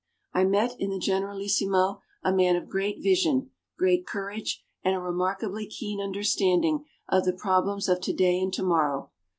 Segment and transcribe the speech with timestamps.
[0.33, 5.67] I met in the Generalissimo a man of great vision, great courage, and a remarkably
[5.67, 9.11] keen understanding of the problems of today and tomorrow.